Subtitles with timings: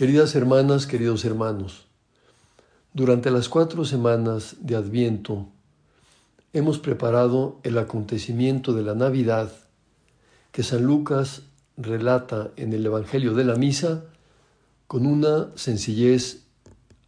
[0.00, 1.84] Queridas hermanas, queridos hermanos,
[2.94, 5.48] durante las cuatro semanas de Adviento
[6.54, 9.52] hemos preparado el acontecimiento de la Navidad
[10.52, 11.42] que San Lucas
[11.76, 14.04] relata en el Evangelio de la Misa
[14.86, 16.44] con una sencillez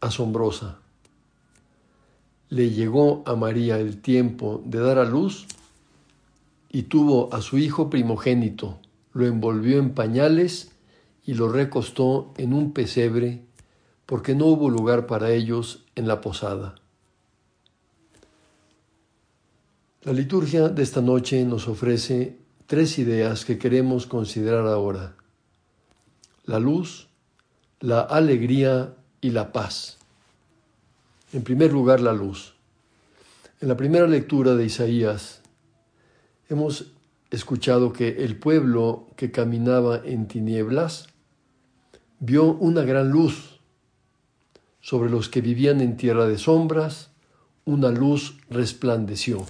[0.03, 0.77] asombrosa.
[2.51, 5.47] Le llegó a María el tiempo de dar a luz
[6.69, 8.81] y tuvo a su hijo primogénito,
[9.15, 10.73] lo envolvió en pañales
[11.25, 13.43] y lo recostó en un pesebre
[14.07, 16.75] porque no hubo lugar para ellos en la posada.
[20.03, 25.15] La liturgia de esta noche nos ofrece tres ideas que queremos considerar ahora.
[26.45, 27.09] La luz,
[27.79, 29.99] la alegría y la paz.
[31.33, 32.55] En primer lugar, la luz.
[33.61, 35.41] En la primera lectura de Isaías
[36.49, 36.87] hemos
[37.31, 41.12] escuchado que el pueblo que caminaba en tinieblas
[42.25, 43.59] vio una gran luz.
[44.81, 47.11] Sobre los que vivían en tierra de sombras,
[47.65, 49.45] una luz resplandeció.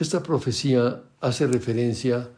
[0.00, 2.28] Esta profecía hace referencia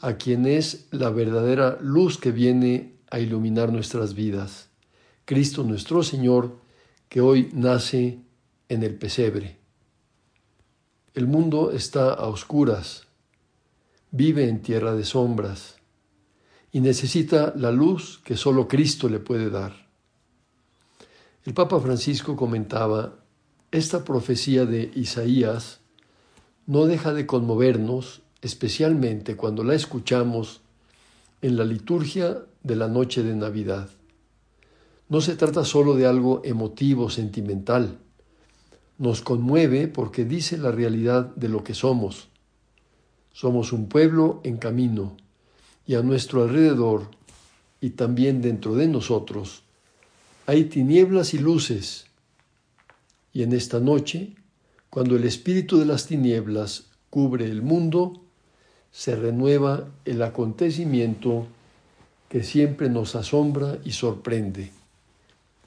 [0.00, 4.68] a quien es la verdadera luz que viene a iluminar nuestras vidas,
[5.26, 6.56] Cristo nuestro Señor,
[7.10, 8.20] que hoy nace
[8.70, 9.58] en el pesebre.
[11.12, 13.06] El mundo está a oscuras,
[14.10, 15.79] vive en tierra de sombras
[16.72, 19.88] y necesita la luz que solo Cristo le puede dar.
[21.44, 23.14] El Papa Francisco comentaba,
[23.72, 25.80] esta profecía de Isaías
[26.66, 30.60] no deja de conmovernos, especialmente cuando la escuchamos
[31.42, 33.88] en la liturgia de la noche de Navidad.
[35.08, 37.98] No se trata solo de algo emotivo, sentimental.
[38.98, 42.28] Nos conmueve porque dice la realidad de lo que somos.
[43.32, 45.16] Somos un pueblo en camino
[45.90, 47.10] y a nuestro alrededor
[47.80, 49.64] y también dentro de nosotros
[50.46, 52.06] hay tinieblas y luces.
[53.32, 54.36] Y en esta noche
[54.88, 58.20] cuando el espíritu de las tinieblas cubre el mundo,
[58.92, 61.48] se renueva el acontecimiento
[62.28, 64.70] que siempre nos asombra y sorprende.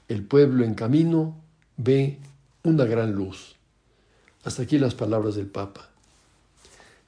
[0.08, 1.36] El pueblo en camino
[1.76, 2.16] ve
[2.62, 3.56] una gran luz.
[4.42, 5.90] Hasta aquí las palabras del Papa.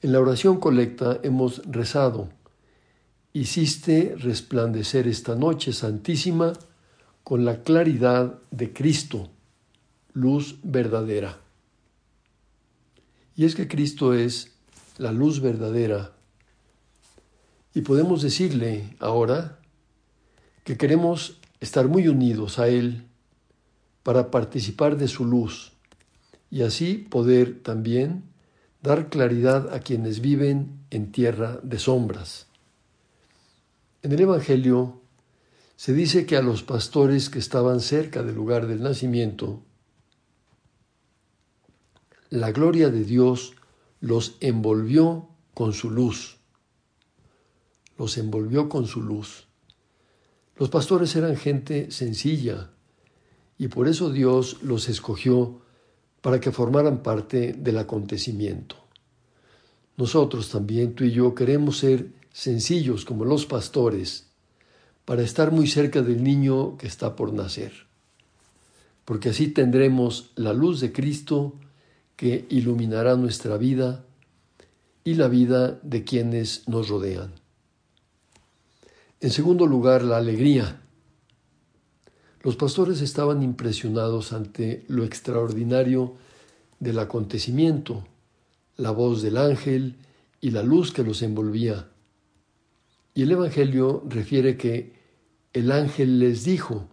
[0.03, 2.29] En la oración colecta hemos rezado,
[3.39, 6.53] hiciste resplandecer esta noche santísima
[7.23, 9.29] con la claridad de Cristo,
[10.13, 11.39] luz verdadera.
[13.35, 14.53] Y es que Cristo es
[14.97, 16.13] la luz verdadera.
[17.75, 19.59] Y podemos decirle ahora
[20.63, 23.05] que queremos estar muy unidos a Él
[24.01, 25.73] para participar de su luz
[26.49, 28.23] y así poder también
[28.81, 32.46] dar claridad a quienes viven en tierra de sombras.
[34.03, 35.01] En el Evangelio
[35.75, 39.63] se dice que a los pastores que estaban cerca del lugar del nacimiento
[42.29, 43.53] la gloria de Dios
[44.01, 46.37] los envolvió con su luz.
[47.97, 49.47] Los envolvió con su luz.
[50.57, 52.71] Los pastores eran gente sencilla
[53.57, 55.61] y por eso Dios los escogió
[56.21, 58.75] para que formaran parte del acontecimiento.
[59.95, 64.27] Nosotros también, tú y yo, queremos ser sencillos como los pastores
[65.05, 67.73] para estar muy cerca del niño que está por nacer,
[69.05, 71.55] porque así tendremos la luz de Cristo
[72.15, 74.05] que iluminará nuestra vida
[75.03, 77.33] y la vida de quienes nos rodean.
[79.19, 80.79] En segundo lugar, la alegría.
[82.43, 86.13] Los pastores estaban impresionados ante lo extraordinario
[86.79, 88.05] del acontecimiento,
[88.75, 89.95] la voz del ángel
[90.39, 91.87] y la luz que los envolvía.
[93.17, 94.93] Y el Evangelio refiere que
[95.51, 96.87] el ángel les dijo,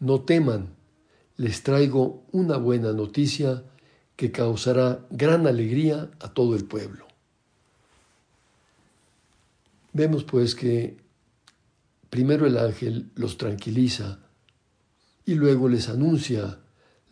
[0.00, 0.74] no teman,
[1.36, 3.62] les traigo una buena noticia
[4.16, 7.06] que causará gran alegría a todo el pueblo.
[9.92, 10.96] Vemos pues que
[12.10, 14.18] primero el ángel los tranquiliza
[15.24, 16.58] y luego les anuncia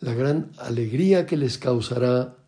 [0.00, 2.38] la gran alegría que les causará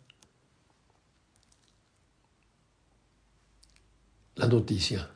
[4.35, 5.14] la noticia.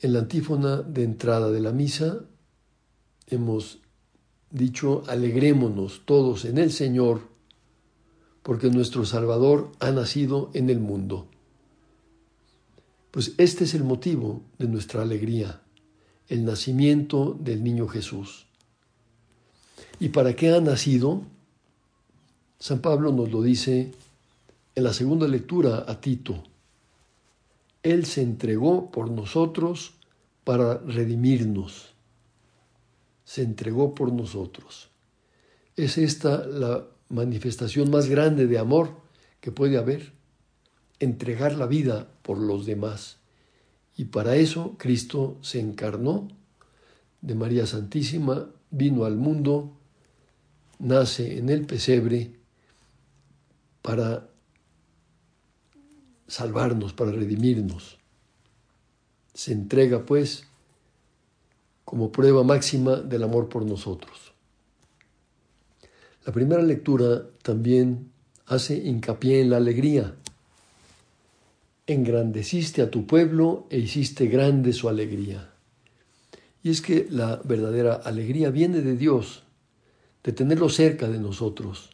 [0.00, 2.20] En la antífona de entrada de la misa
[3.26, 3.80] hemos
[4.50, 7.22] dicho, alegrémonos todos en el Señor,
[8.42, 11.28] porque nuestro Salvador ha nacido en el mundo.
[13.10, 15.62] Pues este es el motivo de nuestra alegría,
[16.28, 18.46] el nacimiento del niño Jesús.
[19.98, 21.22] ¿Y para qué ha nacido?
[22.60, 23.92] San Pablo nos lo dice
[24.74, 26.44] en la segunda lectura a Tito.
[27.90, 29.94] Él se entregó por nosotros
[30.44, 31.94] para redimirnos.
[33.24, 34.90] Se entregó por nosotros.
[35.74, 38.90] Es esta la manifestación más grande de amor
[39.40, 40.12] que puede haber,
[40.98, 43.18] entregar la vida por los demás.
[43.96, 46.28] Y para eso Cristo se encarnó
[47.22, 49.72] de María Santísima, vino al mundo,
[50.78, 52.32] nace en el pesebre
[53.80, 54.28] para
[56.28, 57.98] salvarnos, para redimirnos.
[59.34, 60.44] Se entrega, pues,
[61.84, 64.32] como prueba máxima del amor por nosotros.
[66.26, 68.10] La primera lectura también
[68.46, 70.14] hace hincapié en la alegría.
[71.86, 75.50] Engrandeciste a tu pueblo e hiciste grande su alegría.
[76.62, 79.44] Y es que la verdadera alegría viene de Dios,
[80.22, 81.90] de tenerlo cerca de nosotros,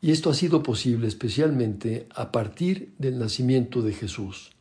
[0.00, 4.52] y esto ha sido posible especialmente a partir del nacimiento de Jesús,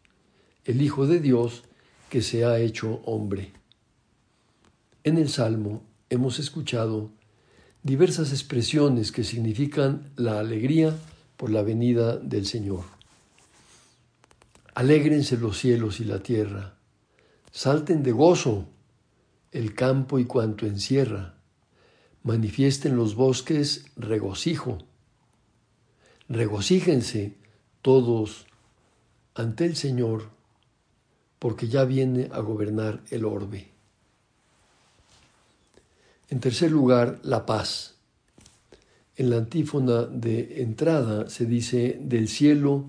[0.66, 1.64] el Hijo de Dios
[2.10, 3.52] que se ha hecho hombre.
[5.04, 7.12] En el Salmo hemos escuchado
[7.84, 10.98] diversas expresiones que significan la alegría
[11.38, 12.84] por la venida del Señor.
[14.74, 16.76] Alégrense los cielos y la tierra,
[17.52, 18.68] salten de gozo
[19.52, 21.36] el campo y cuanto encierra,
[22.24, 24.80] manifiesten los bosques regocijo
[26.30, 27.36] regocíjense
[27.82, 28.46] todos
[29.36, 30.30] ante el Señor,
[31.40, 33.70] porque ya viene a gobernar el orbe.
[36.30, 37.96] En tercer lugar, la paz.
[39.16, 42.86] En la antífona de entrada se dice, del cielo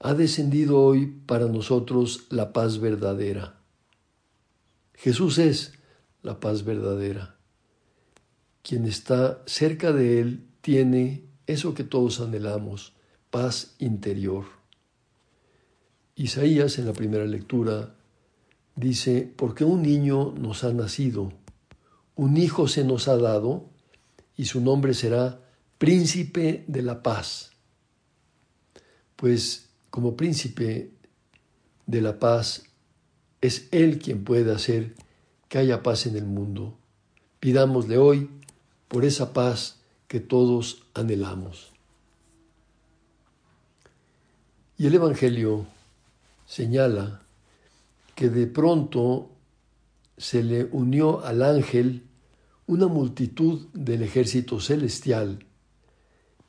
[0.00, 3.56] ha descendido hoy para nosotros la paz verdadera.
[4.94, 5.74] Jesús es
[6.22, 7.36] la paz verdadera.
[8.62, 12.92] Quien está cerca de Él tiene eso que todos anhelamos,
[13.30, 14.44] paz interior.
[16.14, 17.94] Isaías en la primera lectura
[18.76, 21.32] dice, porque un niño nos ha nacido,
[22.14, 23.70] un hijo se nos ha dado,
[24.36, 25.40] y su nombre será
[25.78, 27.52] príncipe de la paz.
[29.16, 30.92] Pues como príncipe
[31.86, 32.64] de la paz,
[33.40, 34.94] es Él quien puede hacer
[35.48, 36.78] que haya paz en el mundo.
[37.40, 38.30] Pidámosle hoy
[38.88, 39.81] por esa paz
[40.12, 41.72] que todos anhelamos.
[44.76, 45.64] Y el Evangelio
[46.44, 47.22] señala
[48.14, 49.30] que de pronto
[50.18, 52.02] se le unió al ángel
[52.66, 55.46] una multitud del ejército celestial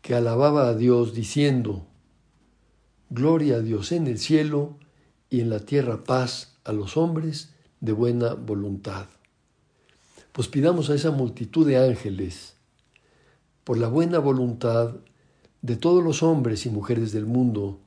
[0.01, 1.87] que alababa a Dios diciendo,
[3.09, 4.77] Gloria a Dios en el cielo
[5.29, 9.07] y en la tierra paz a los hombres de buena voluntad.
[10.33, 12.53] Pues pidamos a esa multitud de ángeles
[13.63, 14.95] por la buena voluntad
[15.61, 17.79] de todos los hombres y mujeres del mundo,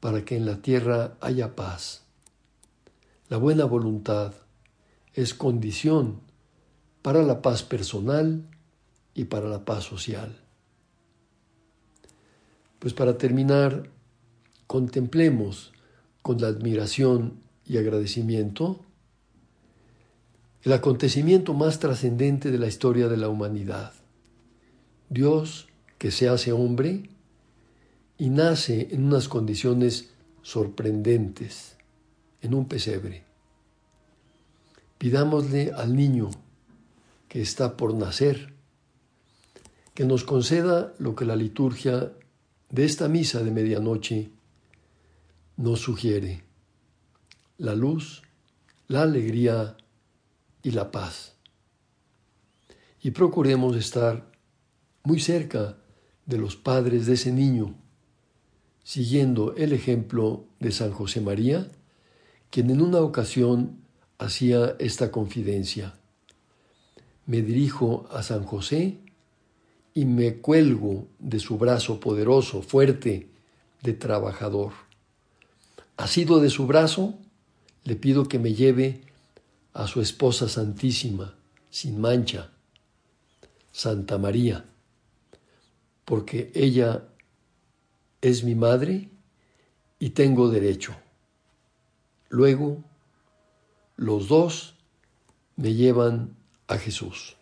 [0.00, 2.02] para que en la tierra haya paz.
[3.28, 4.34] La buena voluntad
[5.14, 6.20] es condición
[7.02, 8.44] para la paz personal
[9.14, 10.36] y para la paz social.
[12.78, 13.90] Pues para terminar,
[14.66, 15.72] contemplemos
[16.22, 18.80] con la admiración y agradecimiento
[20.62, 23.92] el acontecimiento más trascendente de la historia de la humanidad
[25.10, 27.08] Dios que se hace hombre
[28.18, 30.10] y nace en unas condiciones
[30.42, 31.76] sorprendentes,
[32.42, 33.24] en un pesebre.
[34.98, 36.30] Pidámosle al niño
[37.28, 38.52] que está por nacer,
[39.94, 42.12] que nos conceda lo que la liturgia
[42.70, 44.30] de esta misa de medianoche
[45.56, 46.44] nos sugiere,
[47.56, 48.22] la luz,
[48.86, 49.76] la alegría
[50.62, 51.34] y la paz.
[53.02, 54.27] Y procuremos estar
[55.08, 55.78] muy cerca
[56.26, 57.74] de los padres de ese niño,
[58.84, 61.70] siguiendo el ejemplo de San José María,
[62.50, 63.78] quien en una ocasión
[64.18, 65.94] hacía esta confidencia.
[67.24, 68.98] Me dirijo a San José
[69.94, 73.30] y me cuelgo de su brazo poderoso, fuerte,
[73.82, 74.72] de trabajador.
[75.96, 77.14] Asido de su brazo,
[77.84, 79.00] le pido que me lleve
[79.72, 81.34] a su esposa santísima,
[81.70, 82.50] sin mancha,
[83.72, 84.66] Santa María
[86.08, 87.06] porque ella
[88.22, 89.10] es mi madre
[89.98, 90.96] y tengo derecho.
[92.30, 92.82] Luego
[93.96, 94.74] Los dos
[95.56, 96.34] me llevan
[96.66, 97.36] a Jesús.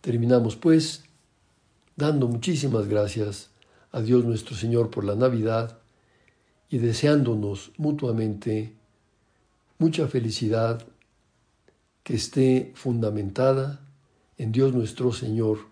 [0.00, 1.04] Terminamos pues
[1.96, 3.50] dando muchísimas gracias
[3.90, 5.78] a Dios nuestro Señor por la Navidad
[6.70, 8.72] y deseándonos mutuamente
[9.76, 10.86] mucha felicidad
[12.02, 13.86] que esté fundamentada
[14.38, 15.71] en Dios nuestro Señor,